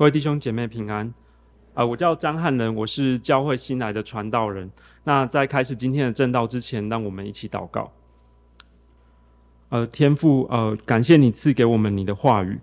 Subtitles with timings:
[0.00, 1.12] 各位弟兄姐妹平安，
[1.74, 4.70] 呃，我叫张汉仁，我是教会新来的传道人。
[5.04, 7.92] 那在开始今天的正道之前，让我们一起祷告。
[9.68, 12.58] 呃，天父，呃，感谢你赐给我们你的话语，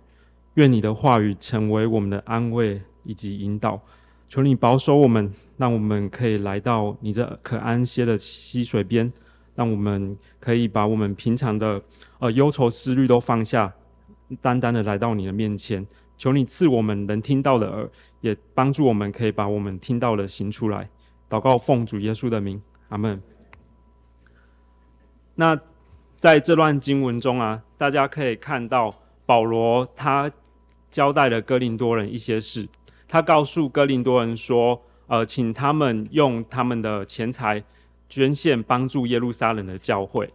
[0.55, 3.79] 愿你的话语成为我们的安慰以及引导。
[4.27, 9.13] 求你保守我们，让我们可以来到你这可安歇的溪水边，
[9.53, 11.79] 让我们可以把我们平常的
[12.17, 13.75] 呃忧愁思虑都放下，
[14.41, 15.85] 单单的来到你的面前。
[16.17, 17.89] 求你赐我们能听到的耳，
[18.21, 20.89] 也帮助我们可以把我们听到的行出来。
[21.29, 23.21] 祷告奉主耶稣的名，阿门。
[25.35, 25.59] 那
[26.15, 28.93] 在这段经文中啊，大家可以看到
[29.25, 30.31] 保罗他
[30.89, 32.67] 交代了哥林多人一些事。
[33.07, 37.63] 他告诉哥林多人说：“呃，请他们用他们的钱财
[38.09, 40.33] 捐献，帮助耶路撒冷的教会。”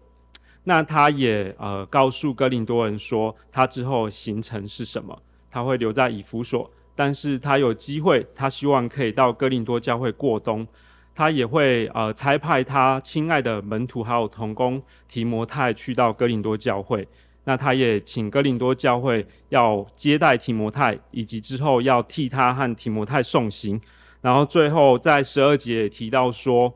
[0.64, 5.20] 那他也呃告诉哥林多人说，他之后行程是什么？
[5.52, 10.66] 他会留在以弗所，但是他有机会，他希望可以到哥林多教会过冬。
[11.14, 17.06] 他也会呃差派他亲爱的门徒还有同工提摩太去到哥林多教会。
[17.44, 23.78] 那他也请哥林多教会要接待提摩太，以及之后要替他和提摩太送行。
[24.22, 26.72] 然后最后在十二节也提到说，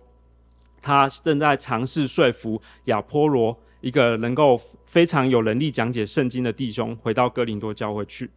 [0.83, 8.29] 他正在尝试说服亚波罗，一个能够非常有能力讲解圣经的弟兄，回到哥林多教会去。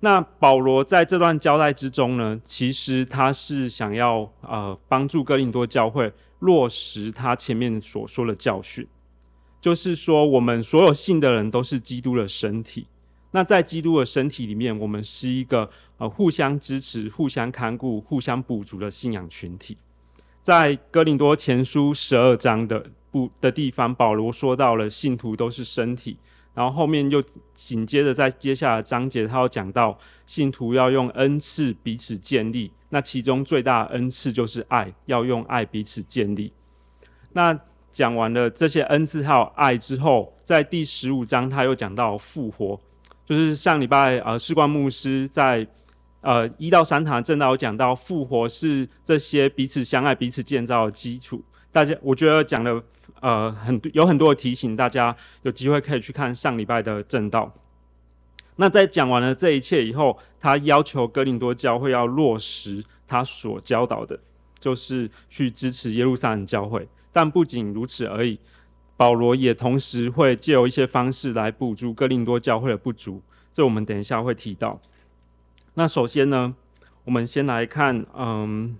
[0.00, 8.86] 那保罗在这段交代之中呢，其实他是想要呃帮助哥林多教会落实他前面所说的教训，
[9.60, 12.86] 就是说我们所有信的人都是基督的身体。
[13.32, 19.76] 那在基督的身体里面，我们是一个呃互相支持、互相看顾、互相补足的信仰群体。
[20.42, 26.18] 在哥林多前书十二章的部的地方，保罗说到了信徒都是身体。
[26.56, 27.22] 然后后面又
[27.54, 32.72] 紧接着在接下来章节，他要讲到信徒要用恩赐彼此建立。
[32.88, 36.50] 那其中最大的恩赐就是爱，要用爱彼此建立。
[37.34, 37.58] 那
[37.92, 42.80] 讲完了这些恩赐还有爱之后，在第十五章他又讲到复活，
[43.26, 45.66] 就是上礼拜呃士冠牧师在
[46.22, 51.44] 呃一到三堂正道有讲到复活是这些彼此相爱、彼此建造的基础。
[51.76, 52.82] 大家我觉得讲的。
[53.20, 57.50] 呃，很有很多的提醒，大家有机会可以去看上礼拜的正道。
[58.56, 64.18] 那在讲完了这一切以后，他要求哥林多教会要落实他所教导的，
[64.58, 66.86] 就是去支持耶路撒冷教会。
[67.12, 68.38] 但不仅如此而已，
[68.96, 73.22] 保罗也同时会借由一些方式来补足哥林多教会的不足。
[73.52, 74.80] 这我们等一下会提到。
[75.74, 76.54] 那首先呢，
[77.04, 78.76] 我们先来看，嗯，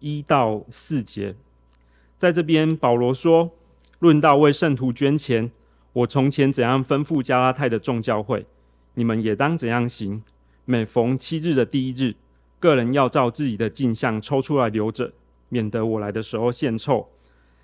[0.00, 1.34] 一到四节，
[2.18, 3.52] 在这边保罗说。
[4.00, 5.50] 论到为圣徒捐钱，
[5.92, 8.46] 我从前怎样吩咐加拉太的众教会，
[8.94, 10.22] 你们也当怎样行。
[10.64, 12.14] 每逢七日的第一日，
[12.60, 15.12] 个人要照自己的进项抽出来留着，
[15.48, 17.08] 免得我来的时候献臭。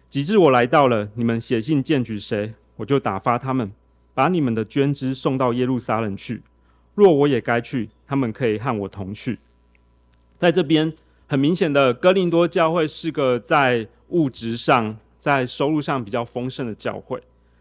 [0.08, 3.70] 及至我来到了，你们写信荐举谁，我就打发他们，
[4.12, 6.42] 把你们的捐资送到耶路撒冷去。
[6.96, 9.38] 若我也该去，他们可以和我同去。
[10.36, 10.92] 在这边，
[11.28, 14.96] 很明显的，哥林多教会是个在物质上。
[15.16, 17.18] 在收入上比较丰盛的教会，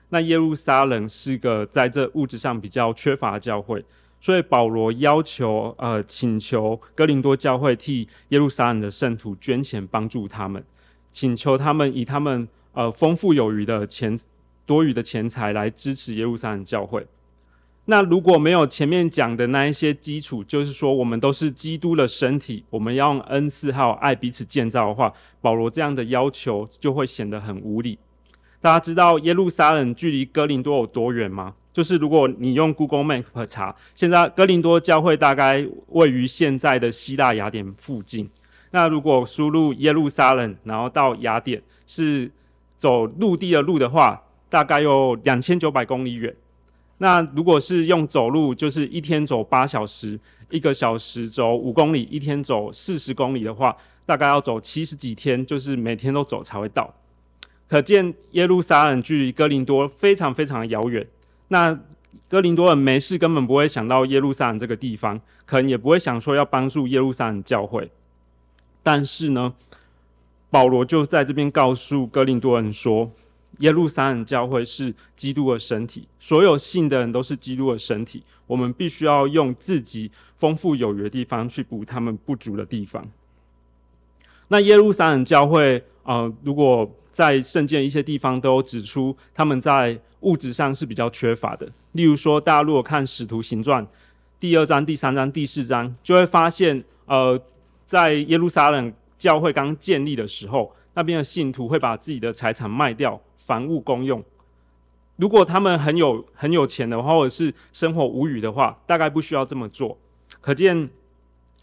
[0.09, 3.81] 那耶路撒冷是个在这物质上比较缺乏的教会，
[4.19, 10.61] 所以保罗要求呃请求哥林多教会替耶路撒冷的圣徒捐钱帮助他们，
[11.09, 14.19] 请求他们以他们呃丰富有余的钱
[14.65, 17.07] 多余的钱财来支持耶路撒冷教会。
[17.85, 25.11] 那如果没有前面讲的那一些基础，就是说我们都是基督的身体，我们要用恩赐还有爱彼此建造的话，
[25.41, 27.99] 保罗这样的要求就会显得很无理。
[28.61, 31.55] 大家知道耶路撒冷距离哥林多有多远吗？
[31.73, 38.29] 就是如果你用 Google Map 查，现在哥林多教会大概位于现在的希腊雅典附近。
[38.71, 42.31] 那如果输入耶路撒冷，然后到雅典是
[42.77, 46.33] 走陆地的路的话，大概有两千九百公里远。
[46.99, 50.17] 那如果是用走路，就是一天走八小时，
[50.49, 53.75] 一个小时走五公里，一天走四十公里的话，
[54.05, 56.93] 大概要走七十几天，就是每天都走才会到。
[57.67, 61.05] 可见耶路撒冷距离哥林多非常非常的遥远。
[61.49, 61.77] 那
[62.29, 67.89] 哥林多人没事，根本不会想到耶路撒冷这个地方，可能也不会想说要帮助耶路撒冷教会。
[68.81, 69.53] 但是呢，
[70.49, 73.11] 保罗就在这边告诉哥林多人说。
[73.59, 78.23] 耶路撒冷教会是基督的身体，所有信的人都是基督的身体。
[78.47, 83.09] 我们必须要用自己丰富有余的地方去补他们不足的地方。
[84.49, 91.71] 那耶路撒冷教会，呃，如果在圣经一些地方都指出，他们在物质上是比较缺乏的。
[91.93, 93.85] 例如说，大家如果看《使徒行传》
[94.39, 97.39] 第二章、第三章、第四章，就会发现，呃，
[97.85, 104.23] 在耶路撒冷教会刚建立的时候，那边的信徒会把自己的财产卖掉，房屋公用。
[105.17, 109.97] 如果他们很有很有钱的话，或者是生活无语的话，大概不需要这么做。
[110.41, 110.89] 可见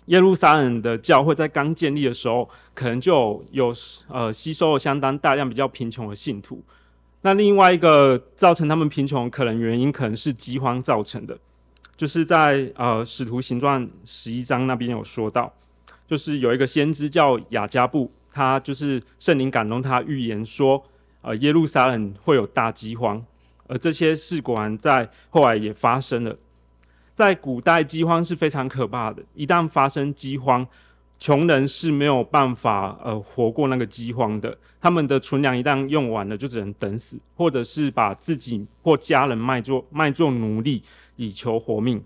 [0.07, 3.73] 耶路撒冷的教会在刚建立的时候，可能就有，
[4.09, 6.63] 呃吸收了相当大量比较贫穷的信徒。
[7.23, 11.37] 那另外一个造成他们贫穷可能原因，可能是饥荒造成的。
[11.97, 15.53] 就是在呃使徒行传十一章那边有说到，
[16.07, 20.83] 就是有一个先知叫亚加布，他就是圣灵感动他预言说，
[21.23, 23.25] 呃耶路撒冷会有大饥荒。
[23.67, 26.37] 而这些事果然在后来也发生了。
[27.15, 29.23] 在古代，饥荒是非常可怕的。
[29.35, 30.67] 一旦发生饥荒，
[31.19, 34.57] 穷人是没有办法呃活过那个饥荒的。
[34.81, 40.83] 他们的存粮一旦用完了，就只能等死，或者是把自己或家人卖作卖作奴隶
[41.17, 42.03] 以求活命。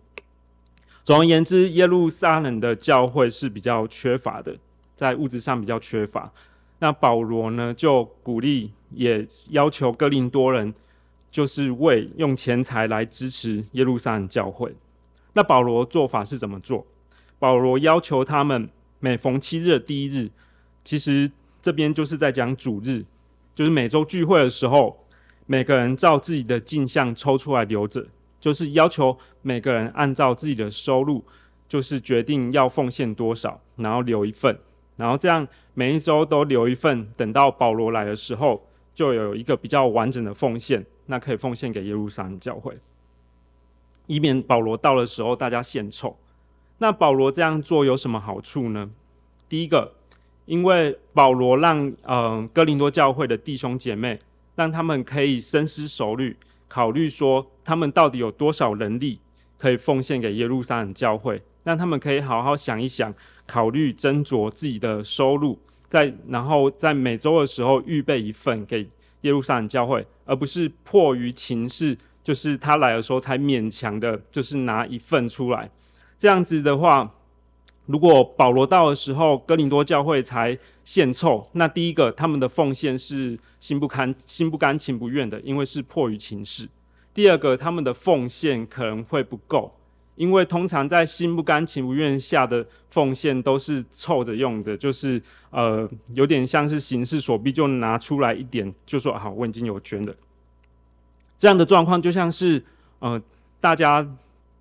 [1.05, 4.56] 总而言之，耶路撒冷的教会是比较缺乏的，
[5.08, 6.32] 在物质上比较缺乏。
[6.78, 10.74] 那保罗呢，就鼓励也要求哥林多人。
[11.34, 14.72] 就是为用钱财来支持耶路撒冷教会。
[15.32, 16.86] 那保罗做法是怎么做？
[17.40, 18.70] 保罗要求他们
[19.00, 20.30] 每逢七日的第一日，
[20.84, 21.28] 其实
[21.60, 23.04] 这边就是在讲主日，
[23.52, 25.04] 就是每周聚会的时候，
[25.46, 28.06] 每个人照自己的进项抽出来留着，
[28.38, 31.24] 就是要求每个人按照自己的收入，
[31.66, 34.56] 就是决定要奉献多少，然后留一份，
[34.96, 40.85] 然后这样每一周都留一份，等到保罗来的时候，就有一个比较完整的奉献。
[41.06, 42.79] 那可以奉献给耶路撒冷教会，
[44.06, 46.17] 以免保罗到的时候大家献丑。
[46.79, 48.91] 那保罗这样做有什么好处呢？
[49.46, 49.93] 第一个，
[50.46, 54.19] 因为保罗让嗯、呃、哥林多教会的弟兄姐妹，
[54.55, 56.35] 让他们可以深思熟虑，
[56.69, 59.20] 考虑说他们到底有多少能力
[59.58, 63.12] 可以奉献给耶路撒冷教会，让他们可以好好想一想，
[63.46, 65.58] 考虑斟酌自己的收入，
[65.88, 68.88] 在然后在每周的时候预备一份给。
[69.25, 75.70] 耶路撒冷教会，而不是迫于情势，就是他来的时候才勉强的，就是拿一份出来。
[76.19, 77.11] 这样子的话，
[77.87, 86.67] 如果保罗到的时候，哥林多教会才献凑，那第一个他们的奉献是心不甘、心不甘情不愿的，因为是迫于情势；
[87.14, 89.75] 第二个，他们的奉献可能会不够。
[90.16, 95.20] 因为通常在心不甘情不愿下的奉献都是凑着用的，就是
[95.50, 100.14] 呃有点像是形势所逼，就拿出来一点，就说好，我已经有捐了。
[101.37, 102.62] 这样的状况就像是
[103.00, 103.20] 呃
[103.61, 104.06] 大家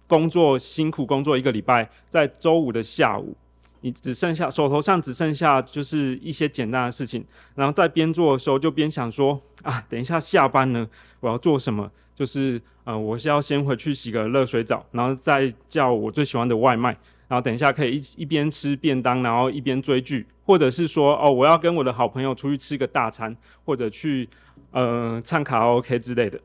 [0.08, 3.36] 工作辛苦工作一个礼拜，在周五的下午，
[3.82, 7.24] 你只剩下手头上只剩下就是一些简单的事情，
[7.56, 10.88] 然后在边做的时候就边想说啊，等一下下班呢，
[11.20, 11.92] 我要做什么？
[12.16, 16.90] 就是呃，我是要先回去洗个热水澡，然后再叫我最喜欢的外卖，
[17.30, 23.34] 然后等一下可以一一边吃便当，然后一边追剧，或者是说哦，我要跟我的好朋友出去吃个大餐，
[23.64, 24.28] 或者去
[24.72, 26.38] 呃唱卡拉 OK 之类的。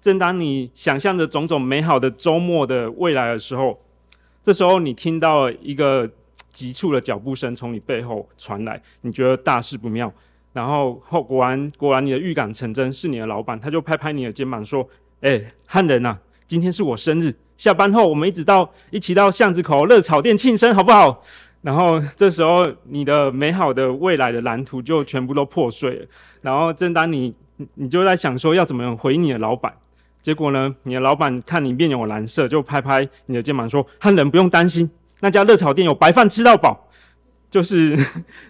[0.00, 3.78] 正当你想象着种种美好的周末的未来的时候，
[4.42, 6.10] 这时候你听到一个
[6.50, 10.12] 急促的脚步声从你背后传来，你觉得大事不妙，
[10.52, 14.84] 然后后果然果然你的预感成真，是你的老板，他就拍拍你的肩膀说。
[15.24, 21.22] 哎、汉人呐、今天是我生日，下班后我们一直到一起到巷子口热炒店庆生，好不好？
[21.62, 26.06] 然后这时候你的美好的未来的蓝图就全部都破碎了。
[26.42, 27.34] 然后正当你
[27.76, 29.72] 你就在想说要怎么回你的老板，
[30.20, 34.90] 结果呢，你的老板看你面有蓝色，就拍拍你的肩膀说：“汉人不用担心，
[35.20, 36.86] 那家热炒店有白饭吃到饱。”
[37.48, 37.96] 就是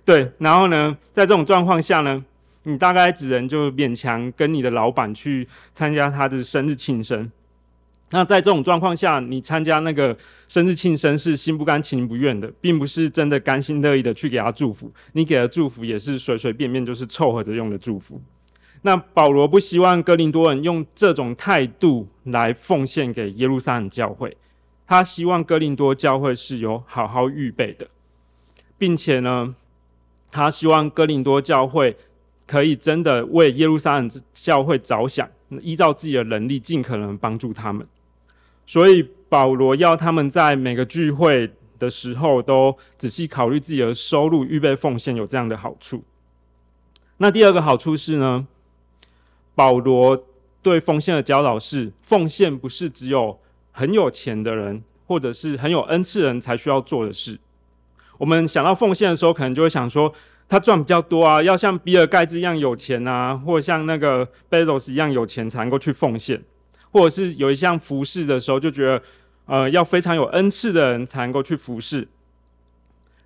[0.05, 2.25] 对，然后呢，在这种状况下呢。
[2.65, 7.31] 你大概只能就勉强跟你的老板去参加他的生日庆生。
[8.11, 10.17] 那在这种状况下，你参加那个
[10.47, 14.93] 生日庆生是心不甘情不愿的，并不是真的甘心乐意的去给他祝福。
[15.13, 18.21] 你给的祝福也是随随便便就是凑合着用的祝福。
[18.83, 24.37] 那保罗不希望哥林多人用这种态度来奉献给耶路撒冷教会，
[24.87, 27.89] 他希望哥林多教会是有好好预备的，
[28.79, 29.57] 并且呢，
[30.31, 31.97] 他希望哥林多教会。
[32.47, 35.27] 可以真的为耶路撒冷教会着想，
[35.61, 37.87] 依照自己的能力，尽可能帮助他们。
[38.67, 46.05] 所以保罗要他们在每个聚会的时候都仔细考虑自己的收入，预备奉献，有这样的好处。
[47.17, 48.47] 那第二个好处是呢，
[49.55, 50.27] 保罗
[50.61, 53.39] 对奉献的教导是：奉献不是只有
[53.73, 57.39] 很有钱的人或者是很有恩赐人才需要做的事。
[58.19, 60.13] 我们想到奉献的时候，可能就会想说。
[60.55, 66.41] 他赚比较多啊，要像比尔盖茨一样有钱啊，或像那个贝佐斯一样有钱才能够去奉献，
[66.93, 69.03] 或者是有一项服饰的时候就觉得
[69.47, 72.07] 呃，要非常有恩赐的人才能够去服侍。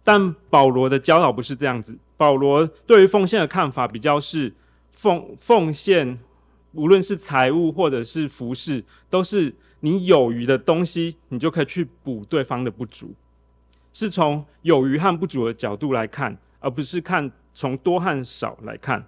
[0.02, 4.54] 但保罗的教导不是这样子，保罗对于奉献的看法比较是
[4.92, 6.18] 奉奉献，
[6.72, 13.12] 无论是财物或者是服侍，都是你有余的东西，你就可以去补对方的不足，
[13.92, 19.04] 是从有余和不足的角度来看，而不是看从多和少来看。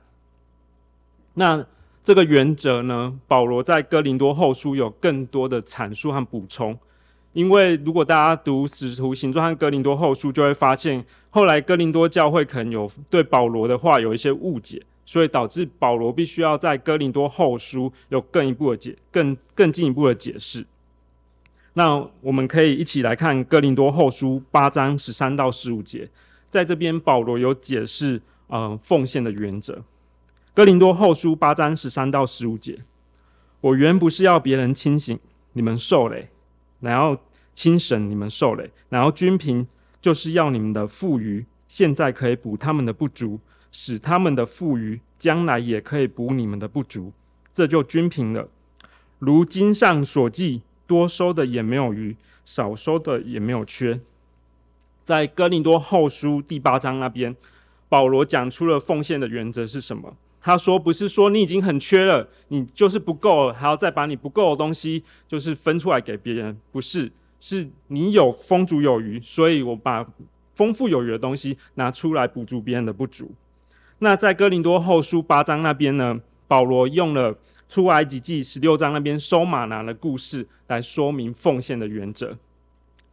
[1.34, 1.64] 那
[2.02, 6.78] 这个原则呢，保罗在哥林多后书有更多的阐述和补充。
[7.32, 20.66] 因为如果大家读《使徒行传》和《哥林多后书》，就会发现后来哥林多教会可能有对保罗的话有一些误解，所以导致保罗必须要在《哥林多后书》有更一步的解、更更进一步的解释。
[21.74, 26.08] 那我们可以一起来看《哥林多后书》八章十三到十五节，
[26.50, 29.74] 在这边保罗有解释呃奉献的原则。
[30.52, 32.82] 《哥林多后书》八章十三到十五节，
[33.60, 35.18] 我原不是要别人清醒，
[35.52, 36.28] 你们受累。
[36.80, 37.16] 然后
[37.54, 39.66] 轻省你们受累，然后均平
[40.00, 43.38] 就是要你们的富余，现在可以补他们的不足，
[43.70, 47.12] 使他们的富余将来也可以补你们的不足，
[47.52, 48.48] 这就均平了。
[49.18, 52.16] 如经上所记，多收的也没有余，
[52.46, 54.00] 少收的也没有缺。
[55.10, 57.34] 在哥林多后书第八章那边，
[57.88, 60.16] 保罗讲出了奉献的原则是什么？
[60.40, 70.06] 他说：“不是说你已经很缺了，你就是不够了，还要再把你不够的东西就是分出来给别人，不是，是你有丰足有余，所以我把
[70.54, 73.32] 丰富有余的东西拿出来补足别人的不足。”
[73.98, 77.36] 那在哥林多后书八章那边呢，保罗用了
[77.68, 82.38] 出埃及记十六章那边收马拿的故事来说明奉献的原则。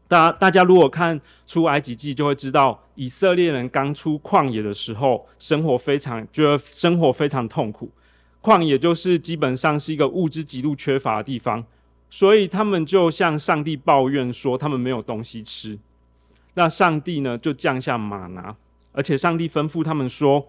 [0.07, 7.91] 大大家如果看出埃及记，就会知道以色列人刚出旷野的时候，生活非常觉得生活非常痛苦。
[8.41, 11.65] 旷野就是基本上是一个物资极度缺乏的地方，
[12.09, 15.77] 所以他们就向上帝抱怨说他们没有东西吃。
[16.53, 18.55] 那上帝呢，就降下马拿，
[18.93, 20.47] 而且上帝吩咐他们说，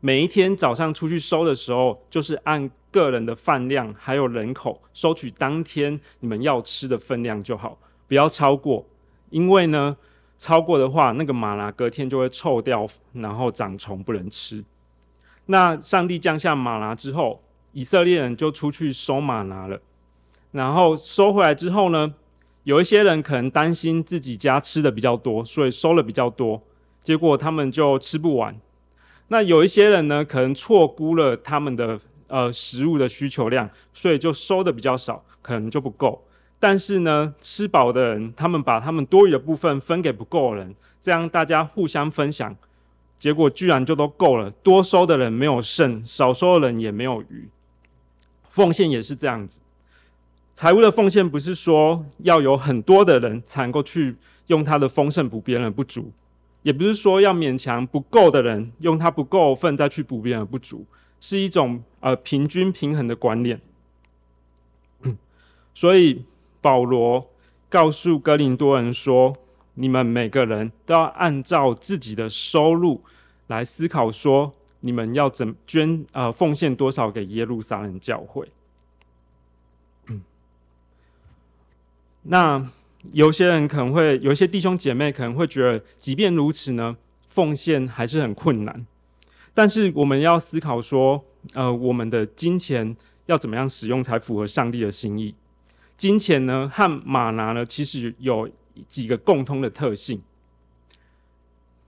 [0.00, 7.78] 每一天早上出去收的时候，就是按个人的饭量还有人口收取当天你们要吃的分量就好。
[8.12, 8.84] 不要超过，
[9.30, 9.96] 因为呢，
[10.36, 14.62] 超过的话，那个吗哪隔天就会臭掉，然后长虫，不能吃。
[15.46, 17.42] 那上帝降下吗哪之后，
[17.72, 19.80] 以色列人就出去收马拿了。
[20.50, 22.12] 然后收回来之后呢，
[22.64, 26.62] 有一些人可能担心自己家吃的比较多，所以收了比较多，
[27.02, 28.54] 结果他们就吃不完。
[29.28, 36.22] 那有一些人呢，可能错估了他们的呃食物的需求量，所以就收的比较少，可能就不够。
[36.62, 42.54] 但是呢，吃饱的人，他们把他们多余的部分分给不够的人，这样大家互相分享，
[43.18, 44.48] 结果居然就都够了。
[44.62, 47.48] 多收的人没有剩，少收的人也没有余。
[48.48, 49.60] 奉献也是这样子，
[50.54, 54.14] 财务的奉献不是说要有很多的人才能够去
[54.46, 56.12] 用他的丰盛补别人的不足，
[56.62, 60.86] 也不是说要勉强不够的人用他不够份再去补别人的不足，
[61.18, 63.60] 是一种呃平均平衡的观念。
[65.74, 66.24] 所以。
[66.62, 67.28] 保罗
[67.68, 69.36] 告诉哥林多人说
[69.74, 73.02] ：“你们每个人都要按照自己的收入
[73.48, 78.48] 来思考，说你们要怎捐呃奉献多少给耶路撒冷教会。
[80.06, 80.22] 嗯”
[82.24, 82.70] 那
[83.12, 88.86] 有些人可能会，有一些弟兄姐妹可能会觉得，即便如此呢，奉献还是很困难。
[89.52, 95.34] 但是我们要思考说，呃，我们的金钱要怎么样使用才符合上帝的心意？
[96.02, 98.50] 金钱呢和马拿呢，其实有
[98.88, 100.20] 几个共通的特性。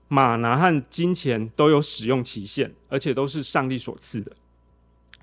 [0.07, 4.31] 马拿和金钱都有使用期限，而且都是上帝所赐的。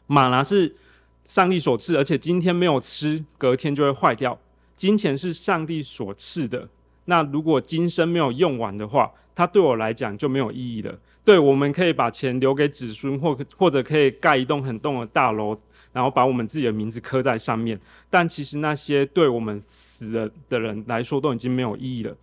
[0.07, 0.77] 马拿是
[1.25, 4.39] 上帝所赐，而且今天没有吃，隔天就会坏掉。
[4.77, 6.69] 金钱是上帝所赐的，
[7.07, 10.95] 那如果今生没有用完的话，它对我来讲就没有意义了。
[11.25, 15.59] 对，我们可以把钱留给子孙，或或者可以盖一栋很栋的大楼。
[15.93, 22.17] 然后把我们自己的名字刻在上面，但其实那些对我们死了的人来说都已经没有意义了。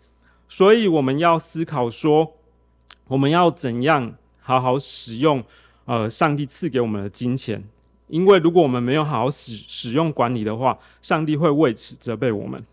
[0.47, 2.33] 所以我们要思考说，
[3.07, 5.43] 我们要怎样好好使用
[5.85, 7.63] 呃上帝赐给我们的金钱？
[8.07, 12.65] 因为如果我们没有好好使使用管理的话，上帝会为此责备我们。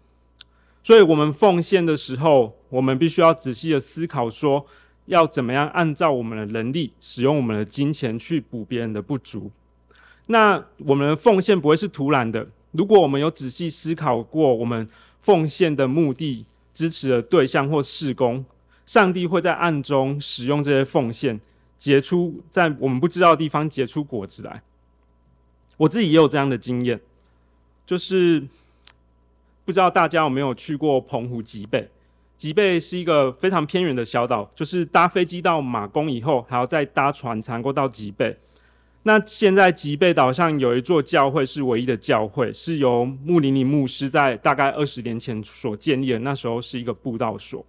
[0.82, 4.64] 所以，我们奉献的时候，我们必须要仔细的思考说，
[5.04, 9.50] 要怎么样按照我们的能力使用我们的金钱去补别人的不足。
[10.26, 12.46] 那我们的奉献不会是徒然的。
[12.72, 14.88] 如果我们有仔细思考过，我们
[15.20, 18.44] 奉献的目的、支持的对象或事工，
[18.84, 21.40] 上帝会在暗中使用这些奉献，
[21.78, 24.62] 结出在我们不知道的地方结出果子来。
[25.78, 27.00] 我自己也有这样的经验，
[27.86, 28.42] 就是
[29.64, 31.88] 不知道大家有没有去过澎湖吉贝？
[32.36, 38.36] 吉贝是一个非常偏远的小岛，就是搭飞机到马公以后，还要再搭船才能够到吉贝。
[39.06, 46.18] 那现在吉贝岛上有一座教会是唯一的教会，是由穆林尼牧师在大概二十年前所建立的。
[46.18, 47.64] 那时候是一个布道所。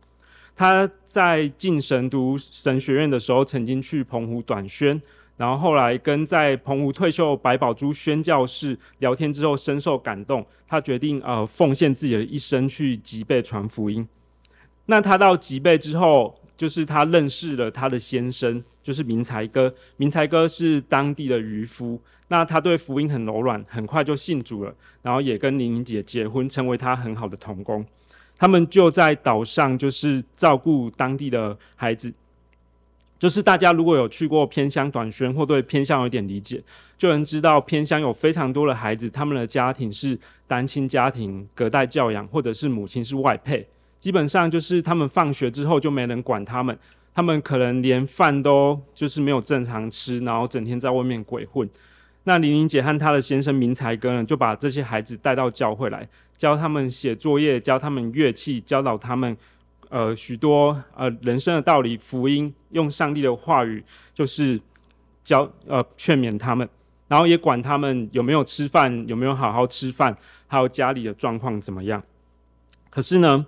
[0.55, 4.99] 他在进神读神学院的时候，曾经去澎湖短宣，
[5.35, 14.07] 然后后来跟在澎湖退休白宝珠宣教士聊天之后，深受感动，他决定呃奉献自己的一生去吉贝传福音。
[14.87, 19.73] 那他到吉贝之后，就是他认识了他的先生，就是明才哥。
[19.95, 27.85] 明才哥是当地的渔夫，那他对福音很柔软，很快就信主了，然后也跟玲玲姐结婚，成为他很好的童工。
[28.35, 32.11] 他们就在岛上，就是照顾当地的孩子。
[33.19, 36.63] 就是大家如果有去过偏乡短宣，或对偏乡有点理解，
[36.99, 43.67] 就能知道偏乡有非常多的孩子，他们的家庭是单亲家庭，隔代教养，或者是母亲是外配。
[43.99, 46.77] 基本上就是他们放学之后就没人管他们，
[47.13, 51.67] 他们可能连饭都就是没有正常吃，然后整天在外面鬼混。
[52.23, 59.35] 那玲玲姐和她的先生明才哥呢，就把这些孩子带到教会来，教他们写作业，教他们乐器，教导他们
[59.89, 63.81] 呃许多呃人生的道理、福音，用上帝的话语
[64.13, 64.59] 就是
[65.23, 66.67] 教呃劝勉他们，
[67.07, 70.15] 然后也管他们有没有吃饭，有没有好好吃饭，
[70.47, 72.03] 还有家里的状况怎么样。
[72.89, 73.45] 可是呢，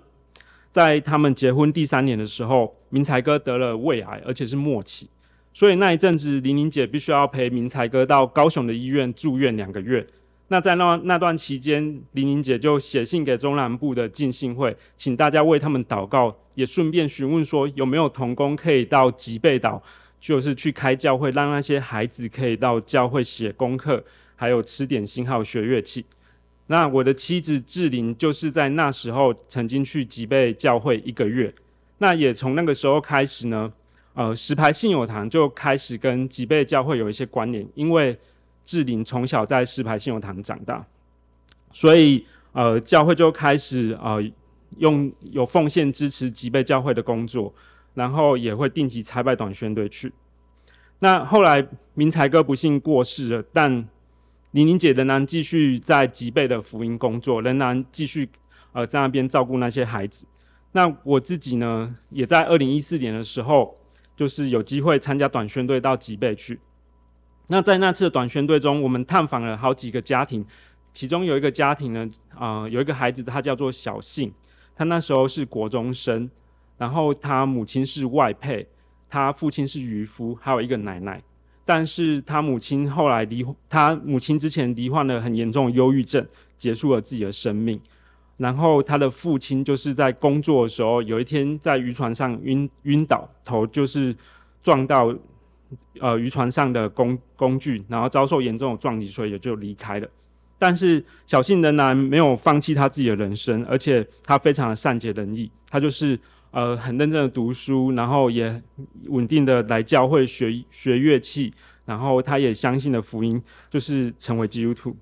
[0.70, 5.08] 在他们结婚第三年的时候，明才哥得了胃癌，而且是末期，
[5.52, 10.06] 所以那一阵子，玲玲姐必须要陪明才哥到高雄的医院住院两个月。
[10.48, 19.80] 那在那那段期间，玲玲姐就写信给中南部的浸信会，请大家为他们祷告，也顺便询问说有没有同工可以到吉贝岛，
[20.20, 26.04] 就是去开教会，让那些孩子可以到教会写功课，还有吃点心，还有学乐器。
[26.70, 31.52] 那我的妻子志玲就是在那时候曾经去吉贝教会一个月，
[31.98, 33.72] 那也从那个时候开始呢，
[34.14, 38.16] 呃，石牌信友堂就开始跟吉贝教会有一些关联，因为
[38.62, 40.86] 志玲从小在石牌信友堂长大，
[41.72, 44.22] 所以呃，教会就开始呃
[44.78, 47.52] 用有奉献支持吉贝教会的工作，
[47.94, 50.12] 然后也会定期差派短宣队去。
[51.00, 53.88] 那后来明才哥不幸过世了，但
[54.52, 58.28] 玲玲姐仍然继续在吉贝的福音工作，仍然继续
[58.72, 60.26] 呃在那边照顾那些孩子。
[60.72, 63.76] 那我自己呢，也在二零一四年的时候，
[64.16, 66.58] 就是有机会参加短宣队到吉贝去。
[67.48, 70.44] 那在那次的短宣队中，我们探访了好几个家庭，
[70.92, 74.32] 其中有一个家庭呢，啊、呃，有一个孩子，他叫做小信，
[74.74, 76.28] 他那时候是国中生，
[76.76, 78.66] 然后他母亲是外配，
[79.08, 81.22] 他父亲是渔夫，还有一个奶奶。
[81.72, 86.26] 但是他母亲后来罹，他母亲之前罹患了很严重的忧郁症，
[86.58, 87.80] 结束了自己的生命。
[88.38, 94.12] 然后他的父亲就是在工作的时候，有一天在渔船上晕晕倒，头就是
[94.64, 95.14] 撞到
[96.00, 100.08] 呃渔船上的工工具，然后遭受严重的撞击，所以也就离开了。
[100.58, 106.18] 但是小信仍然没有放弃他自己的人生，而且他非常的善解人意，他就是。
[106.52, 108.60] 呃，很认真的读书，然后也
[109.06, 111.52] 稳定的来教会学学乐器，
[111.84, 114.96] 然后他也相信了福音，就是成为基督徒。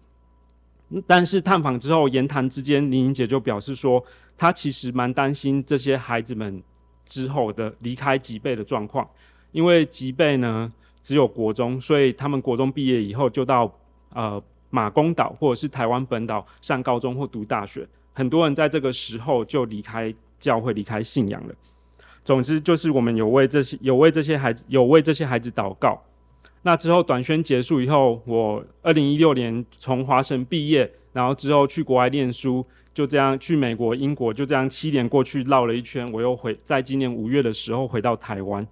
[1.06, 4.04] 但是探访之后，言谈之间，玲玲姐就表示说，
[4.37, 6.62] 她其实蛮担心这些孩子们
[7.06, 9.08] 之后的离开吉贝的状况，
[9.52, 10.70] 因为吉贝呢
[11.02, 13.70] 只有国中，所以他们国中毕业以后就到
[14.12, 20.14] 呃马公岛或者是台湾本岛上高中或读大学，很多人在这个时候就离开。
[20.38, 21.55] 教会离开信仰了。
[22.24, 26.03] 总之就是我们有为这些有为这些孩子有为这些孩子祷告。
[26.62, 38.66] 那之后短宣结束以后，我二零一六年从华神毕业，然后之后去国外念书，就这样去美国、英国，就这样七年过去绕了一圈，我又回在今年五月的时候回到台湾。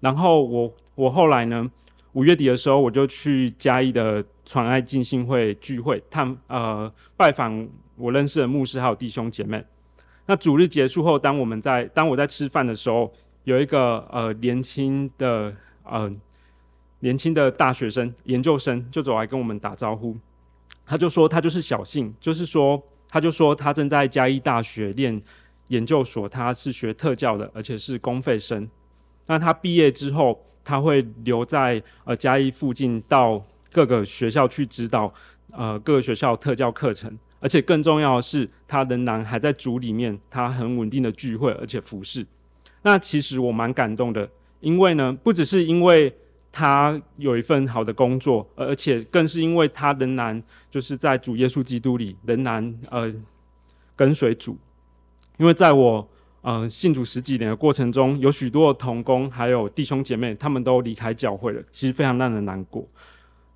[0.00, 1.70] 然后我我后来呢，
[2.12, 9.62] 五月底的时候我就去嘉义的传爱进信会聚会探呃拜访我认识的牧师还有弟兄姐妹。
[10.26, 13.12] 那主日结束后，当我们在当我在吃饭的时候，
[13.44, 16.10] 有一个呃年轻的呃
[17.00, 20.16] 年轻的大学生研究生就走来跟我们打招呼，
[20.86, 25.20] 他就说他就是小信，就是说他就说他正在嘉义大学念
[25.68, 28.66] 研究所，他是学特教的，而且是公费生。
[29.26, 35.12] 那他毕业之后，他会留在呃嘉义附近，到各个学校去指导
[35.52, 37.18] 呃各个学校特教课程。
[37.44, 42.24] 而且更重要的是，他仍然还在组里面，他很稳定的聚会，而且服侍。
[42.80, 44.26] 那其实我蛮感动的，
[44.60, 46.10] 因为呢，不只是因为
[46.50, 53.12] 他有一份好的工作，而且更是因为他仍然就是在主耶稣基督里，仍然呃
[53.94, 54.56] 跟随主。
[55.36, 56.08] 因为在我
[56.40, 62.88] 呃信主十几年的过程中，有许多同工还有弟兄姐妹，他们都离开教会了，其实非常让人难过。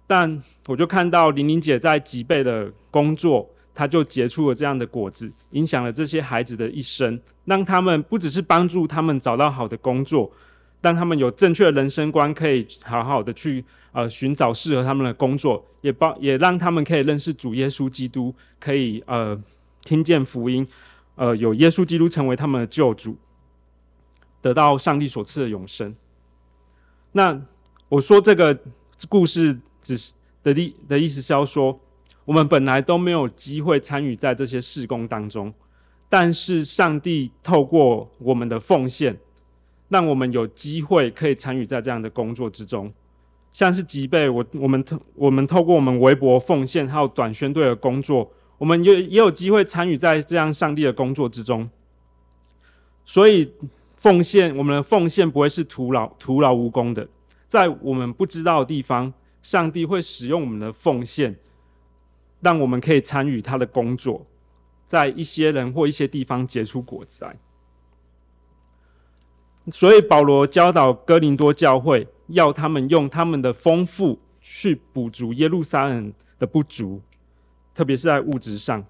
[0.07, 3.49] 但我就看到玲玲姐在吉备的工作，
[3.79, 10.29] 他就结出了这样的果子，影响了这些孩子的一生，让他们不只是帮助他们找到好的工作，
[10.81, 19.41] 让他们有正确的人生观，可以好好的去呃寻找适合他们的工作，也帮也让他们可以认识主耶稣基督，可以呃
[19.85, 20.67] 听见福音。
[21.15, 23.17] 呃，有耶稣基督成为他们的救主，
[24.43, 25.95] 得到上帝所赐的永生。
[27.13, 27.41] 那
[27.89, 28.59] 我说这个
[29.09, 30.13] 故事只是
[30.43, 31.79] 的意的意思是要说，
[32.29, 35.51] 我们本来都没有机会参与在这些事工当中，
[36.11, 39.19] 但是上帝透过我们的奉献，
[39.89, 42.93] 让我们有机会可以参与在这样的工作之中。
[43.55, 48.31] 像是吉备，我我们透我们透过我们微博奉献还有短宣队的工作。
[48.59, 51.67] 我们也也有机会参与在这样上帝的工作之中，
[53.07, 53.51] 所以
[53.97, 57.09] 奉献我们的奉献不会是徒劳徒劳无功的。
[57.49, 59.11] 在我们不知道的地方，
[59.41, 61.35] 上帝会使用我们的奉献，
[62.41, 64.27] 让我们可以参与他的工作，
[64.87, 67.37] 在一些人或一些地方结出果子来。
[69.71, 77.03] 所以保罗教导哥林多教会，要他们用他们的丰富去补足耶路撒冷的不足。
[77.75, 78.85] 特别是在物质上，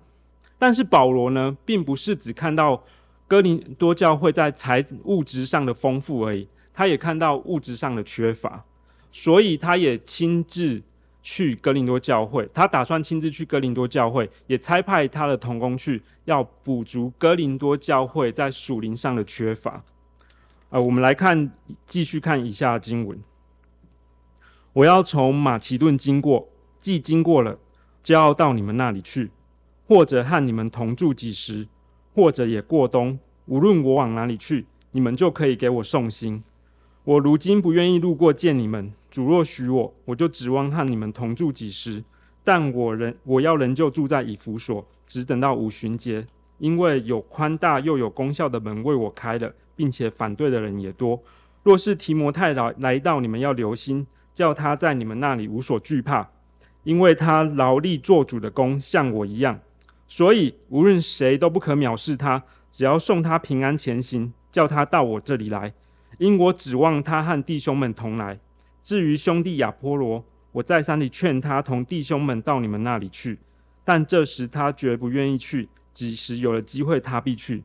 [0.59, 2.83] 但是保罗呢，并不是只看到
[3.27, 8.65] 哥林多教会在财物质上的丰富而已，他也看到物质上的缺乏，
[9.13, 10.81] 所以他也亲自
[11.31, 19.85] 去哥林多教会，他打算亲自去哥林多教会，也差派他的同工去，要补足哥林多教会在属灵上的缺乏。
[20.71, 21.53] 呃，我们来看，
[21.85, 23.23] 继续看以下经文，
[24.73, 26.49] 我要从马其顿经过，
[26.81, 27.59] 既经过了。
[28.03, 29.31] 就要到你们那里去，
[29.87, 31.69] 或者和你们同住几时，
[32.15, 33.19] 或者也过冬。
[33.45, 36.43] 无论我往哪里去，你们就可以给我送行。
[37.05, 42.05] 我如今不愿意路过见你们，主若许我，我就指望和你们同住几时。
[42.45, 46.27] 但我仍我要仍旧住在以弗所，只等到五旬节，
[46.59, 51.23] 因为有宽大又有功效的门为我开了，并且反对的人也多。
[51.63, 56.31] 若是提摩太来来到，你们要留心，叫他在你们那里无所惧怕。
[56.85, 59.61] 因为他劳力做主的工，像我一样，
[60.07, 62.43] 所以无论谁都不可藐视他。
[62.71, 65.75] 只要送他平安前行，叫他到我这里来，
[66.19, 68.39] 因我指望他和弟兄们同来。
[68.89, 73.39] 至于兄弟亚波罗，我再三地劝他同弟兄们到你们那里去，
[73.85, 75.69] 但这时他绝不愿意去。
[75.93, 77.63] 几时有了机会，他必去。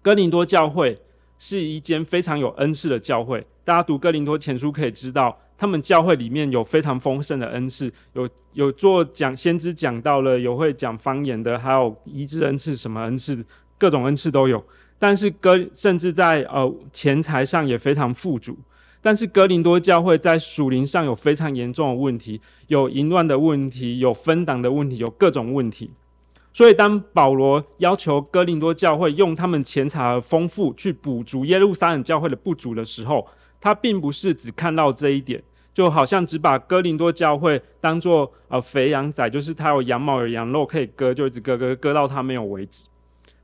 [0.00, 0.96] 哥林多教会
[1.40, 5.36] 是一间非常有恩赐的教会，大家读哥林多前书可以知道。
[5.56, 13.44] 他们教会里面有非常丰盛的恩赐，有有做讲先知讲到了，有会讲方言的，还有医治恩赐，什么恩赐，
[13.76, 14.64] 各种恩赐都有。
[15.00, 18.56] 但是哥甚至在呃钱财上也非常富足。
[19.00, 25.92] 但是哥林多教会在属灵上有非常严重的问题，有淫乱的问题，有分党的问题，有各种问题。
[26.52, 33.26] 所以当保罗要求哥林多教会用他们钱财的丰富去补足耶路撒冷教会的不足的时候，
[33.60, 35.42] 他并不是只看到这一点。
[35.74, 42.88] 就好像只把哥林多教会当做呃肥羊仔，就是他有羊毛有羊肉可以割，就一直割割割到他没有为止。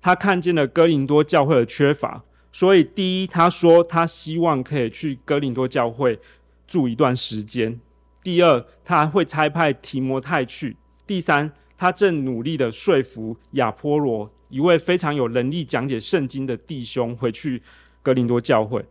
[0.03, 6.17] 他看见了哥林多教会的缺乏，所以第一，他说他希望可以去哥林多教会
[6.69, 7.81] 住一段时间；
[8.23, 17.61] 第二，他会差派提摩太去；第三，他正努力的说服亚波罗，一位非常有能力讲解圣经的弟兄，回去
[18.05, 18.87] 哥林多教会。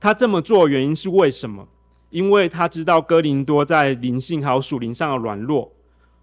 [0.00, 1.68] 他这么做原因是为什么？
[2.08, 5.70] 因为他知道哥林多在灵性还有属灵上的软弱，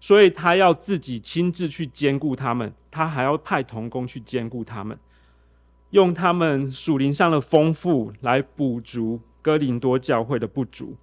[0.00, 4.98] 所以他要自己亲自去兼顾他们，他还要派同工去兼顾他们，
[5.92, 10.96] 用他们属灵上的丰富来补足哥林多教会的不足。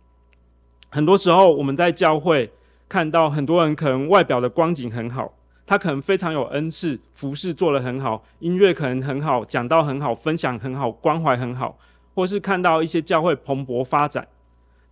[0.89, 2.51] 很多时候我们在教会
[2.87, 5.31] 看到很多人可能外表的光景很好，
[5.67, 11.77] 他可能非常有恩赐，服事做得很好，音乐可能很好，讲道很好，分享很好，关怀很好，
[12.15, 14.27] 或是看到一些教会蓬勃发展。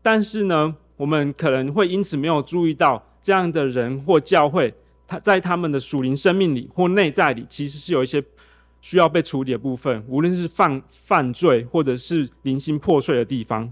[0.03, 4.71] 但是呢，我们可能会因此没有注意到，这样的人或教会，
[5.07, 8.23] 他在他们的属灵生命里或内在里，其实是有一些
[8.81, 13.71] 需要被处理的部分，无论是犯犯罪或者是零星破碎的地方。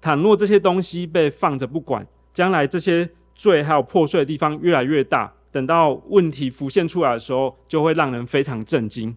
[0.00, 9.16] 倘若这些东西被放着不管，将来这些罪还有破碎的地方越来越大，等到问题浮现出来的时候，就会让人非常震惊。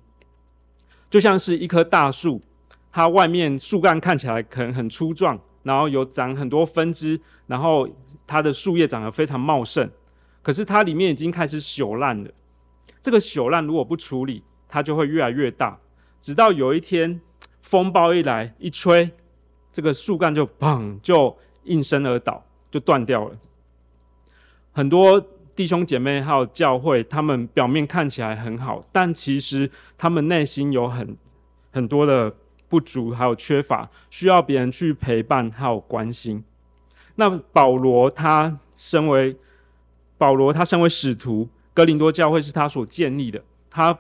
[1.09, 2.41] 就像是一棵大树，
[2.91, 5.39] 它外面树干看起来可能很粗壮。
[5.63, 7.85] 然后有长很多分支，然后
[8.25, 9.91] 它的树叶长得非常茂盛，
[10.41, 12.31] 可是它里面已经开始朽烂了。
[13.01, 15.77] 这个朽烂如果不处理，它就会越来越大，
[16.21, 17.19] 直到有一天
[17.61, 19.09] 风暴一来一吹，
[19.71, 23.37] 这个树干就砰就应声而倒，就断掉了。
[24.71, 25.19] 很多
[25.55, 31.17] 弟兄姐妹还有教会，他们表面看起来很好，但其实他们内心有很
[31.71, 32.33] 很多的
[32.69, 36.43] 不足，还有缺乏，需要别人去陪伴还有关心。
[37.15, 39.35] 那保罗他身为
[40.17, 43.97] 保罗，他身为使徒，哥林多教会是他所建立的，他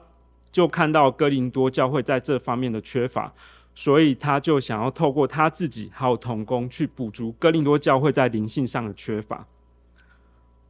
[0.57, 3.31] 就看到哥林多教会在这方面的缺乏，
[3.75, 9.45] 所以他就想要透过他自己还有同工去补足哥林多教会在灵性上的缺乏。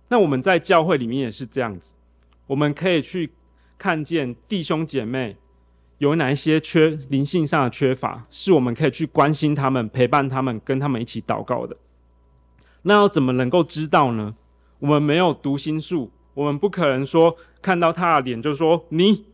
[0.10, 1.95] 那我们在教会里面也是这样子，
[2.47, 3.32] 我们可以去
[3.78, 5.38] 看见弟兄姐妹
[6.00, 11.78] 有哪一些缺灵性上的缺乏，是我们可以去关心他们、陪伴他们、跟他们一起祷告的。
[12.82, 14.36] 那要怎么能够知道呢？
[14.80, 19.26] 我们没有读心术，我们不可能说看到他的脸就说你，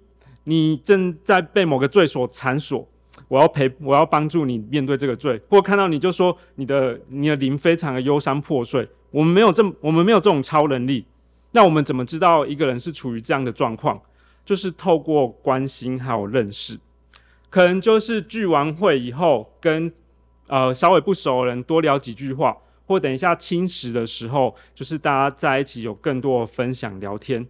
[0.46, 2.88] 你正在被某个罪所缠锁，
[3.28, 8.88] 我要陪，我要帮助你面对这个罪，或看到你就说你的你的灵非常的忧伤破碎。
[9.12, 11.06] 我们没有这么，我们没有这种超能力。
[11.52, 14.02] 那我们怎么知道一个人是处于这样的状况？
[14.44, 16.78] 就是透过关心还有认识，
[17.50, 19.94] 可能就是聚完会以后，跟
[20.48, 22.58] 呃稍微不熟的人多聊几句话。
[22.86, 27.48] 或等一下轻食的时候，就是大家在一起有更多的分享聊天，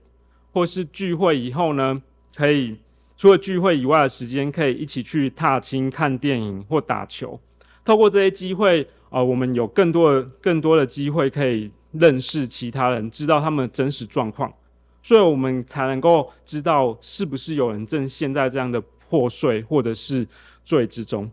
[0.52, 2.04] 或是聚会以后呢，
[2.36, 2.78] 可以
[3.24, 7.40] 除了聚会以外的时间，可以一起去踏青、看电影或打球。
[7.86, 14.54] 透过这些机会，呃，我们有更多的、更多的机会可以认识其他人，知道他们的真实状况，
[15.02, 20.28] 所以我们才能够知道是不是有人正陷在这样的破碎或者是
[20.66, 21.32] 罪之中。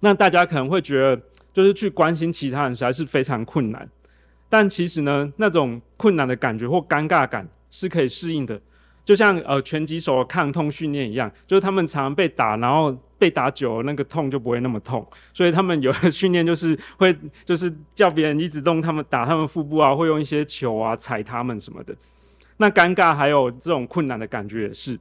[0.00, 1.22] 那大家可能会觉得。
[1.52, 3.88] 就是去关心其他人，实在是非常困难。
[4.48, 8.60] 但其实呢，那种困难的感觉或尴尬感是可以适应的。
[9.04, 15.06] 就像呃拳击手的抗痛训练一样，就是他们常常被打，然后被打久了，那个痛就不会那么痛。
[15.32, 21.94] 所以他们有的训练就是会，就是叫别人一直动他们，打他们腹部啊，会用一些球啊踩他们什么的。
[22.58, 24.98] 那尴尬还有这种困难的感觉也是。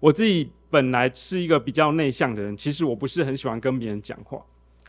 [0.00, 4.42] 我自己本来是一个比较内向的人，其实我不是很喜欢跟别人讲话。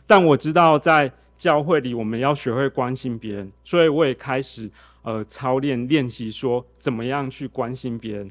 [0.06, 4.70] 但我知道，在教会里，我们要学会关心别人，所以我也开始
[5.02, 8.30] 呃操练练习说怎么样去关心别人。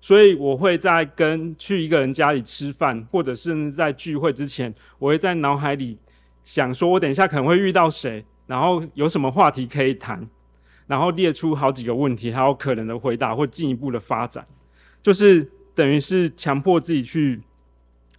[0.00, 5.98] 所以我会在跟去一个人家里吃饭，或者是在聚会之前，我会在脑海里
[6.44, 10.26] 想说，我等一下可能会遇到谁，然后有什么话题可以谈，
[10.86, 14.46] 然后列出好几个问题，还有可能的回答或进一步的发展，
[15.02, 17.40] 就是等于是强迫自己去。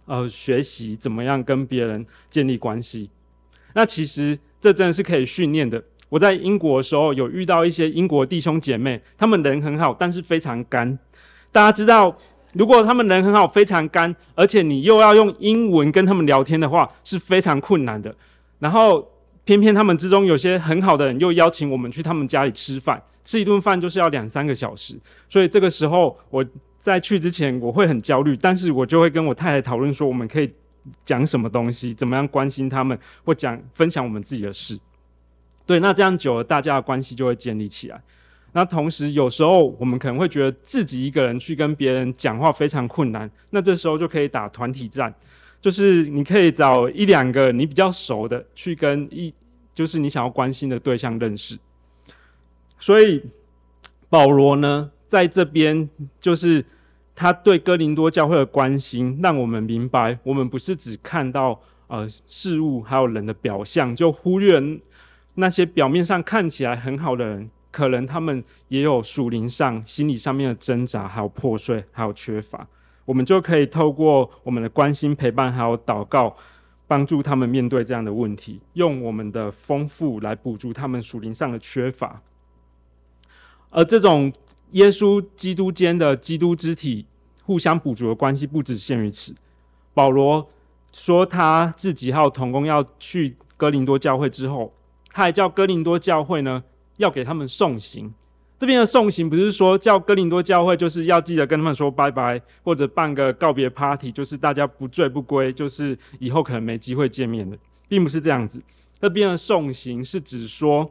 [0.04, 3.08] 呃，学习怎么样跟别人建立关系。
[3.72, 5.82] 那其实这真的是可以训练的。
[6.08, 10.98] 我在英国的时候有遇到一些英国弟兄姐妹，他们人很好，但是非常干。
[11.52, 12.16] 大家知道，
[12.54, 18.12] 如果他们人很好，非常干，而且你又要用英文跟他们聊天的话，是非常困难的。
[18.58, 19.08] 然后
[19.44, 24.98] 偏偏他们之中有些很好的人，又邀请我们去他们家里吃饭，吃一顿饭就是要两三个小时。
[25.28, 26.44] 所以这个时候我。
[26.82, 30.52] 在去之前，我会很焦虑，但是我就会跟我太太讨论说，我们可以
[31.04, 34.76] 讲什么东西，怎么样关心他们，或讲分享我们自己的事。
[35.64, 38.02] 对，那这样久了，大家的关系就会建立起来。
[38.52, 45.14] 那同时，有时候我们可能会觉得自己一个人去跟别人讲话非常困难，那这时候就可以打团体战，
[45.60, 49.32] 就是你可以找一两个你比较熟的去跟一，
[49.72, 51.58] 就是你想要关心的对象认识。
[52.78, 53.22] 所以
[54.10, 55.88] 保罗呢，在这边，
[56.20, 56.62] 就是
[57.14, 64.60] 他对哥林多教会的关心，让我们明白，我们不是只看到呃事物还有人的表象，就忽略
[65.36, 72.64] 那些表面上看起来很好的人，可能他们也有属灵上、心理上面的挣扎，还有破碎，还有缺乏。
[73.04, 76.36] 我们就可以透过我们的关心、陪伴，还有祷告，
[76.86, 82.22] 帮助他们面对这样的问题，用我们的丰富来补足他们属灵上的缺乏。
[83.70, 84.32] 而这种。
[84.72, 87.04] 耶稣基督间的基督肢体
[87.44, 89.34] 互相补足的关系不只限于此。
[89.92, 90.48] 保罗
[90.94, 94.72] 说他自己还有同工要去哥林多教会之后，
[95.10, 96.64] 他还叫哥林多教会呢
[97.02, 98.12] 要给他们送行。
[98.58, 108.62] 这边的送行不是说叫哥林多教会就是要记得跟他们说拜拜，或者办个告别 party，就是大家不醉不归，就是以后可能没机会见面的，并不是这样子。
[109.00, 110.90] 这边的送行是指说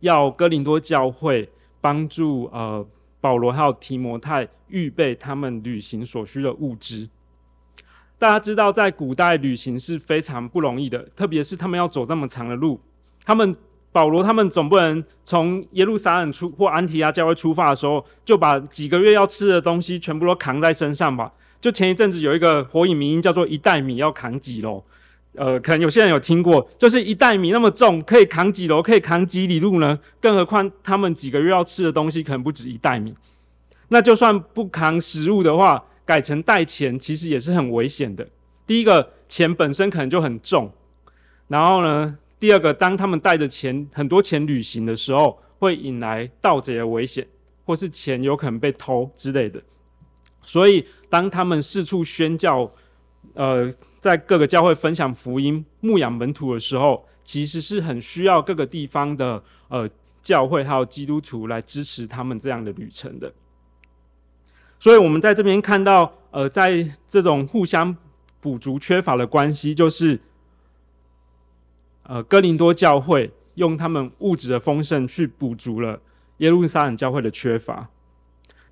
[0.00, 1.48] 要哥林多教会。
[1.82, 2.86] 帮助呃
[3.20, 7.08] 保罗还有提摩太预备他们旅行所需的物资。
[8.20, 12.80] 大家知道，在古代旅行是非常不容易的，特别是他们要走这么长的路，
[13.24, 13.56] 他们
[13.92, 21.30] 保罗他们总不能从耶路撒冷出或安提亚教会出发的时候，就把几个月要吃的东西全部都扛在身上吧？
[21.60, 24.82] 就前一阵子有一个火影迷音叫做一袋米要扛几楼，
[25.34, 29.98] 呃，可能有些人有听过，就是一袋米那么重，可以扛几楼，可以扛几里路呢？
[30.20, 33.14] 更何况他们几个月要吃的东西可能不止一袋米。
[33.88, 38.26] 那就算不扛食物的话，改成带钱，其实也是很危险的。
[38.66, 40.72] 第一个，钱本身可能就很重，
[41.48, 42.16] 然后呢？
[42.42, 47.24] 第二个，当他们带着钱很多钱旅行的时候，会引来盗贼的危险，
[47.64, 49.62] 或是钱有可能被偷之类的。
[50.42, 52.68] 所以，当他们四处宣教，
[53.34, 59.88] 呃，在各个教会分享福音、牧养门徒的时候，其实是很需要各个地方的呃
[60.20, 63.32] 教会还有基督徒来支持他们这样的旅程的。
[64.80, 67.96] 所以，我们在这边看到，呃，在这种互相
[68.40, 70.18] 补足缺乏的关系，就是。
[72.04, 76.00] 呃，哥林多教会用他们物质的丰盛去补足了
[76.38, 77.88] 耶路撒冷教会的缺乏。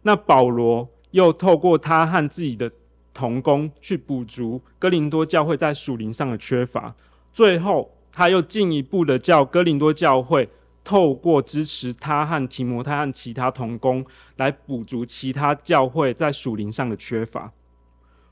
[0.02, 2.70] 那保罗又透过他和自己的
[3.12, 6.94] 同工去补足哥林多教会在属灵上的缺乏。
[7.32, 10.48] 最后，他又进一步的叫哥林多教会
[10.82, 14.04] 透过支持他和提摩太和其他同工
[14.36, 17.52] 来补足其他教会在属灵上的缺乏。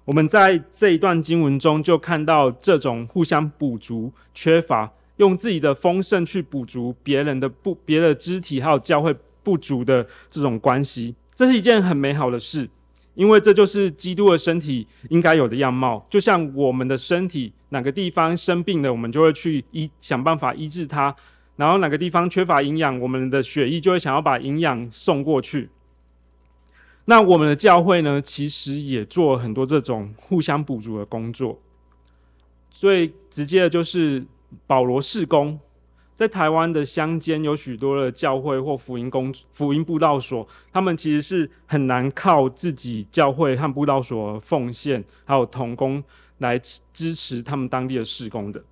[0.09, 12.67] 我们在这一段经文中就看到这种互相补足缺乏，用自己的丰盛去补足别人的不别的肢体还有教会不足的这种关系，这是一件很美好的事，
[13.17, 16.07] 因为这就是基督的身体应该有的样貌。
[16.09, 21.15] 就像我们的身体哪个地方生病了，我们就会去医想办法医治它；
[21.57, 25.69] 然后哪个地方缺乏营养，我们的血液就会想要把营养送过去。
[27.11, 31.59] 那我们的教会呢，其实也做了很多这种互相补足的工作。
[32.71, 34.23] 最直接的就是
[34.67, 35.59] 保罗事工，
[36.15, 46.05] 在台湾的乡间有许多的教会或福音工福音布道所，他们其实是很难靠自己教会和布道所奉献还有同工
[46.37, 46.59] 来
[46.93, 48.63] 支持他们当地的事工的。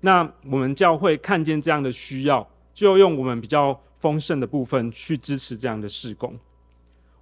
[0.00, 6.34] 那我们教会看见这样的需要，就用我们比较丰盛的部分去支持这样的事工。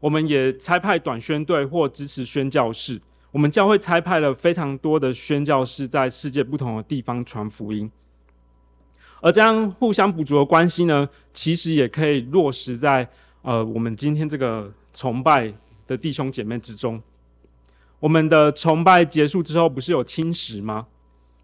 [0.02, 3.00] 我们也差派短宣队或支持宣教士。
[3.30, 7.88] 我们教会差派了非常多的宣教士，在世界不同的地方传福音。
[9.20, 13.08] 而这样互相补足的关系呢，其实也可以落实在
[13.42, 15.54] 呃我们今天这个崇拜
[15.86, 17.00] 的弟兄姐妹之中。
[18.00, 20.88] 我们的崇拜结束之后，不是有轻食吗？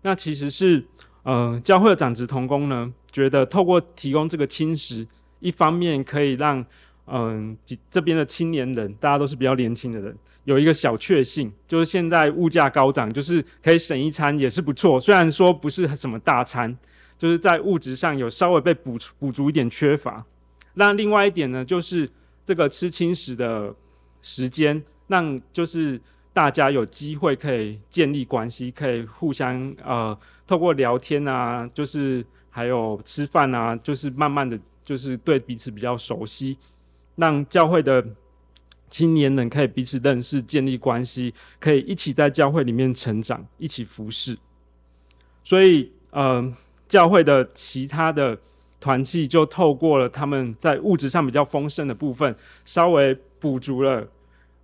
[0.03, 0.85] 那其实是
[1.23, 5.07] 呃教会的长执同工呢，觉得透过提供这个轻食，
[5.39, 6.67] 一方面可以让
[7.11, 7.57] 嗯，
[7.91, 15.01] 这边的青年人，大家都是比较年轻的人，有一个小确幸，就是现在物价高涨，就是可以省一餐也是不错。
[15.01, 16.77] 虽然说不是什么大餐，
[17.17, 20.25] 就是在物质上有稍微被补补足一点缺乏。
[20.75, 22.09] 那另外一点呢，就是
[22.45, 23.75] 这个吃轻食的
[24.23, 26.01] 时间，让就是
[26.33, 30.17] 大家有机会可以建立关系，可以互相呃
[30.47, 36.57] 透过聊天啊，就是还有吃饭啊，就是慢慢的就是对彼此比较熟悉。
[37.19, 38.05] 让教会的
[38.89, 44.39] 青年人可以彼此认识、建立关系，可以一起在教会里面成长，一起服侍。
[45.45, 46.55] 所以，呃，
[46.89, 48.39] 教会的其他的
[48.81, 54.09] 团契就透过了他们在物质上比较丰盛的部分，稍微补足了。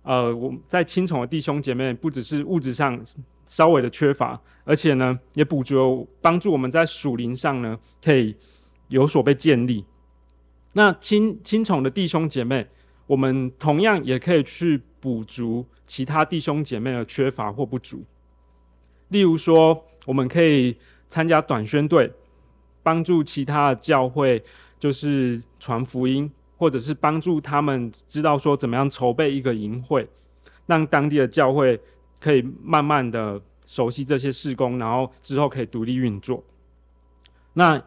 [0.03, 2.99] 呃，我们在青重的弟兄姐妹，不只是物质上
[3.45, 8.35] 稍微的缺乏，而且呢，也补足了帮助我们在属灵上呢，可以
[8.87, 9.83] 有所被建立。
[10.77, 12.67] 那亲亲宠的弟兄姐妹，
[13.07, 18.03] 我们同样也可以去补足其他弟兄姐妹的缺乏或不足。
[19.07, 20.75] 例如说，我们可以
[21.07, 22.11] 参加短宣队，
[22.83, 24.43] 帮助其他的教会，
[24.77, 30.05] 就是传福音，或者是帮助他们知道说怎么样筹备一个营会，
[30.65, 31.79] 让当地的教会
[32.19, 36.43] 可以慢慢的熟悉这些事工，然后之后可以独立运作。
[37.53, 37.81] 那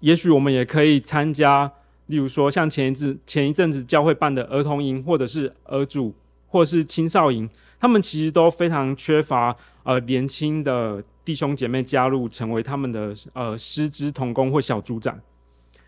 [0.00, 1.70] 也许我们也可以参加。
[2.06, 6.14] 例如说，像前一阵前一阵子教会办的儿童营，或者是儿组，
[6.48, 7.48] 或者是青少营，
[7.80, 15.18] 他们其实都非常缺乏呃年轻的弟兄姐妹加入，成为他们的呃师资同工或小组长，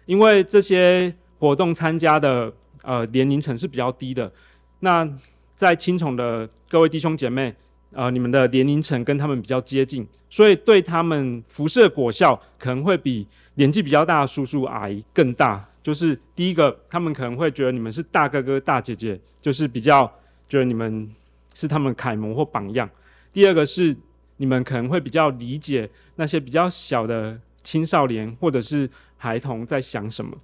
[0.07, 2.51] 因为这些活动参加的
[2.83, 4.33] 呃年龄层是比较低的。
[4.81, 5.07] 那
[5.55, 7.55] 在青重的各位弟兄姐妹，
[7.93, 15.67] 呃，你们的年龄层跟他们比较接近，所以对他们辐射果效可能会比年纪比较大的叔叔阿姨更大。
[15.87, 20.05] 就是第一个，他们可能会觉得你们是大哥哥、大姐姐，就是比较
[20.49, 21.09] 觉得你们
[21.55, 22.91] 是他们楷模或榜样。
[23.33, 23.97] 第二个是，
[24.39, 30.37] 你们可能会比较理解那些比较小的青少年或者是孩童在想什么。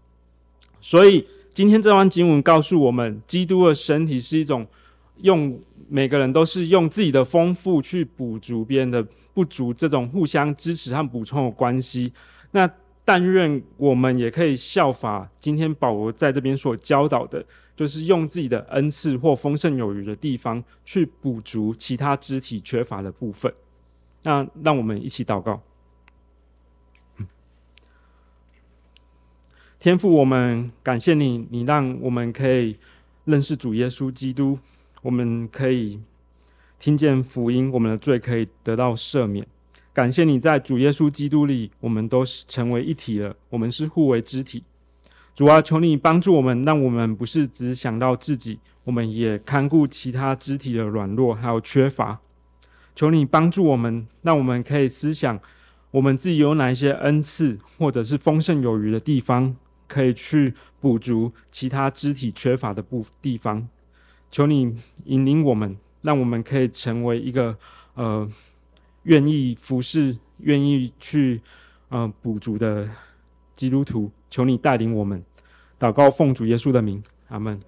[0.81, 4.65] 所以今天这段经文告诉我们，基督的身体是一种
[5.23, 12.13] 用每个人都是用自己的丰富去补足别人的不足，这种互相支持和补充的关系。
[12.53, 12.71] 那
[13.05, 17.45] 但愿我们也可以效法今天保罗在这边所教导的，
[17.75, 23.53] 就是用自己的恩赐或丰盛有余的地方去补足其他肢体缺乏的部分。
[24.23, 25.61] 那让我们一起祷告。
[29.81, 32.79] 天父，我们感谢你，你让我们可以
[33.25, 34.57] 认识主耶稣基督，
[35.03, 36.01] 我们可以
[36.79, 39.45] 听见福音，我们的罪可以得到赦免。
[39.93, 44.65] 感谢你在主耶稣基督里，我们都是成为一体了，我们是互为肢体。
[45.35, 52.21] 主啊，求你帮助我们，让我们不是只想到自己，我们也看顾其他肢体的软弱还有缺乏。
[52.95, 55.41] 求你帮助我们，让我们可以思想
[55.91, 59.57] 我们自己有哪一些恩赐，或者是丰盛有余的地方。
[59.89, 63.69] 可以去补足其他肢体缺乏的部地方，
[64.31, 64.75] 求你
[65.05, 67.55] 引领我们，让我们可以成为一个
[67.93, 68.27] 呃
[69.05, 71.41] 愿意服侍、愿意去
[71.91, 72.89] 嗯补足的
[73.57, 74.11] 基督徒。
[74.31, 75.23] 求你带领我们，
[75.79, 77.61] 祷告奉主耶稣的名，阿门。